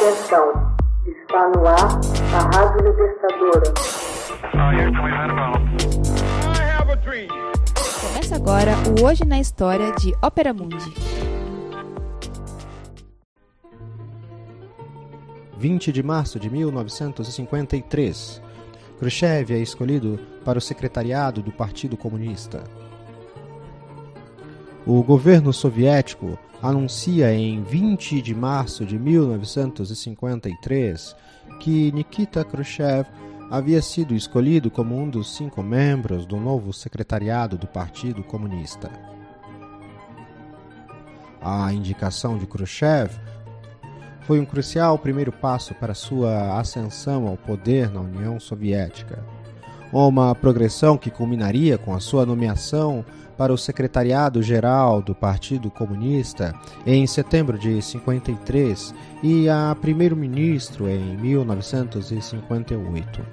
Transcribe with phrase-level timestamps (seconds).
[0.00, 1.76] Atenção, está no ar
[2.32, 3.74] a Rádio Libertadora.
[8.00, 10.94] Começa agora o Hoje na História de Ópera Mundi.
[15.56, 18.40] 20 de março de 1953.
[19.00, 22.62] Khrushchev é escolhido para o secretariado do Partido Comunista.
[24.90, 31.14] O governo soviético anuncia em 20 de março de 1953
[31.60, 33.06] que Nikita Khrushchev
[33.50, 38.90] havia sido escolhido como um dos cinco membros do novo secretariado do Partido Comunista.
[41.42, 43.10] A indicação de Khrushchev
[44.22, 49.22] foi um crucial primeiro passo para sua ascensão ao poder na União Soviética.
[49.92, 53.04] Uma progressão que culminaria com a sua nomeação
[53.38, 56.52] para o Secretariado-Geral do Partido Comunista
[56.84, 58.92] em setembro de 53
[59.22, 63.24] e a primeiro-ministro em 1958.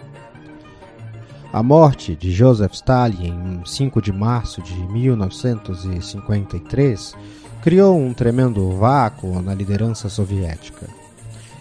[1.51, 7.15] A morte de Joseph Stalin em 5 de março de 1953
[7.61, 10.87] criou um tremendo vácuo na liderança soviética.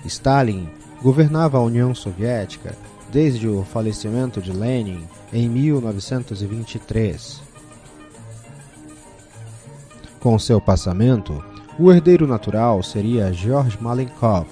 [0.05, 0.69] Stalin
[1.03, 2.77] governava a União Soviética
[3.15, 7.41] desde o falecimento de Lenin em 1923
[10.19, 11.41] com seu passamento,
[11.79, 14.49] o herdeiro natural seria George Malenkov,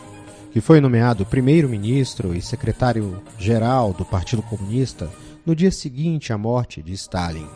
[0.53, 5.11] que foi nomeado primeiro-ministro e secretário-geral do Partido Comunista
[5.45, 7.49] no dia seguinte à morte de Stalin.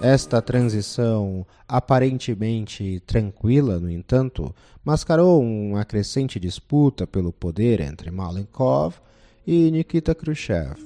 [0.00, 4.52] Esta transição aparentemente tranquila, no entanto,
[4.84, 8.96] mascarou uma crescente disputa pelo poder entre Malenkov
[9.46, 10.76] e Nikita Khrushchev.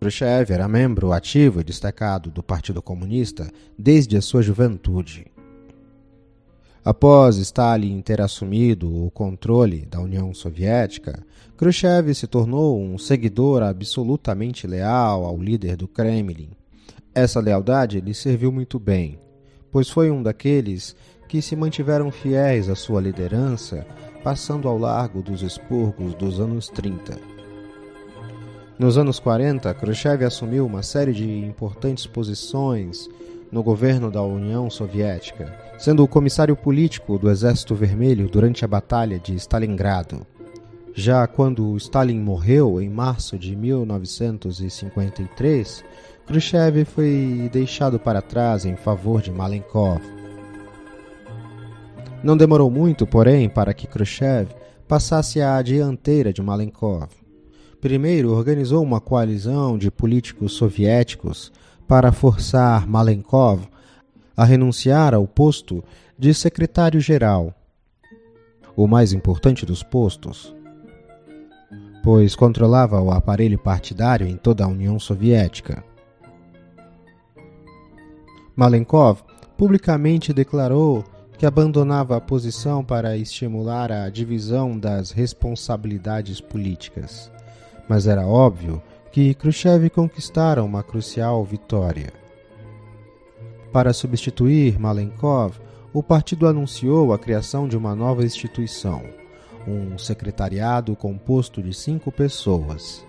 [0.00, 5.26] Khrushchev era membro ativo e destacado do Partido Comunista desde a sua juventude.
[6.84, 11.22] Após Stalin ter assumido o controle da União Soviética,
[11.56, 16.50] Khrushchev se tornou um seguidor absolutamente leal ao líder do Kremlin.
[17.14, 19.18] Essa lealdade lhe serviu muito bem,
[19.70, 20.96] pois foi um daqueles
[21.28, 23.86] que se mantiveram fiéis à sua liderança,
[24.22, 27.18] passando ao largo dos expurgos dos anos 30.
[28.78, 33.08] Nos anos 40, Khrushchev assumiu uma série de importantes posições
[33.52, 39.18] no governo da União Soviética, sendo o comissário político do Exército Vermelho durante a Batalha
[39.18, 40.26] de Stalingrado.
[40.94, 45.84] Já quando Stalin morreu em março de 1953,
[46.26, 50.00] Khrushchev foi deixado para trás em favor de Malenkov.
[52.22, 54.50] Não demorou muito, porém, para que Khrushchev
[54.86, 57.08] passasse à dianteira de Malenkov.
[57.80, 61.50] Primeiro, organizou uma coalizão de políticos soviéticos
[61.88, 63.66] para forçar Malenkov
[64.36, 65.82] a renunciar ao posto
[66.18, 67.54] de secretário-geral,
[68.76, 70.54] o mais importante dos postos,
[72.02, 75.82] pois controlava o aparelho partidário em toda a União Soviética.
[78.54, 79.22] Malenkov
[79.56, 81.04] publicamente declarou
[81.40, 87.28] que abandonava a posição para estimular a divisão das responsabilidades políticas
[87.90, 88.80] mas era óbvio
[89.10, 92.12] que Khrushchev conquistara uma crucial vitória.
[93.72, 95.58] Para substituir Malenkov,
[95.92, 99.02] o partido anunciou a criação de uma nova instituição,
[99.66, 103.04] um secretariado composto de cinco pessoas.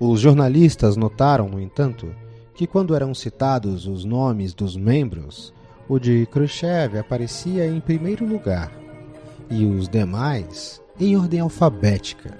[0.00, 2.12] Os jornalistas notaram, no entanto,
[2.56, 5.54] que quando eram citados os nomes dos membros,
[5.92, 8.72] o de Khrushchev aparecia em primeiro lugar
[9.50, 12.34] e os demais em ordem alfabética.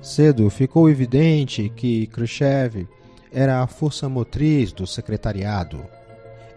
[0.00, 2.88] Cedo ficou evidente que Khrushchev
[3.30, 5.84] era a força motriz do secretariado.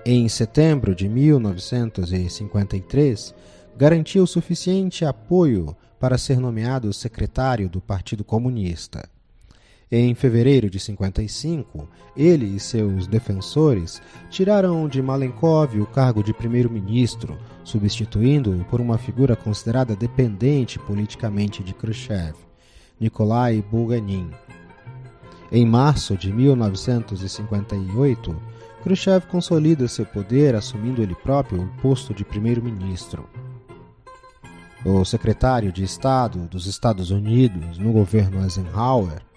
[0.06, 3.35] Em setembro de 1953,
[3.75, 9.09] garantiu suficiente apoio para ser nomeado secretário do Partido Comunista.
[9.91, 17.35] Em fevereiro de 55, ele e seus defensores tiraram de Malenkov o cargo de primeiro-ministro,
[17.63, 22.36] substituindo-o por uma figura considerada dependente politicamente de Khrushchev.
[23.00, 24.30] Nikolai Bulganin.
[25.51, 28.39] Em março de 1958,
[28.83, 33.27] Khrushchev consolida seu poder assumindo ele próprio o posto de primeiro-ministro.
[34.86, 39.27] O secretário de Estado dos Estados Unidos no governo Eisenhower,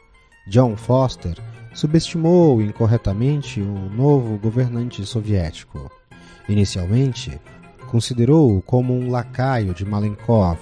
[0.47, 1.37] John Foster,
[1.75, 5.91] subestimou incorretamente o novo governante soviético.
[6.49, 7.41] Inicialmente,
[7.91, 10.59] considerou-o como um lacaio de Malenkov,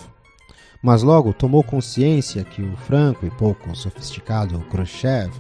[0.82, 5.30] mas logo tomou consciência que o franco e pouco sofisticado Khrushchev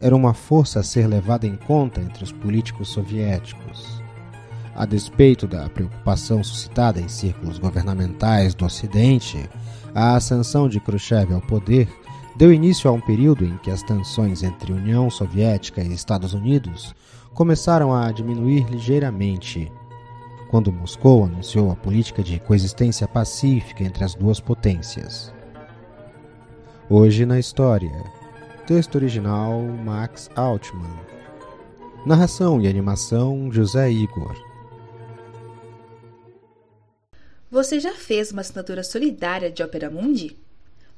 [0.00, 4.02] era uma força a ser levada em conta entre os políticos soviéticos.
[4.74, 9.48] A despeito da preocupação suscitada em círculos governamentais do Ocidente,
[9.94, 11.86] a ascensão de Khrushchev ao poder
[12.36, 16.94] deu início a um período em que as tensões entre União Soviética e Estados Unidos
[17.34, 19.70] começaram a diminuir ligeiramente,
[20.50, 25.32] quando Moscou anunciou a política de coexistência pacífica entre as duas potências.
[26.90, 27.92] Hoje na história.
[28.66, 31.00] Texto original Max Altman.
[32.04, 34.36] Narração e animação José Igor.
[37.50, 40.36] Você já fez uma assinatura solidária de Opera Mundi?